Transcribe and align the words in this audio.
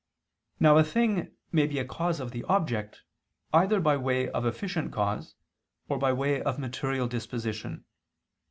Now 0.59 0.79
a 0.79 0.83
thing 0.83 1.31
may 1.51 1.67
be 1.67 1.77
a 1.77 1.85
cause 1.85 2.19
of 2.19 2.31
the 2.31 2.43
object, 2.45 3.03
either 3.53 3.79
by 3.79 3.97
way 3.97 4.29
of 4.29 4.47
efficient 4.47 4.91
cause, 4.91 5.35
or 5.89 5.99
by 5.99 6.11
way 6.11 6.41
of 6.41 6.57
material 6.57 7.07
disposition. 7.07 7.85